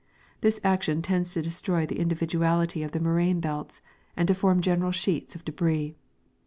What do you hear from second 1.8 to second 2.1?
the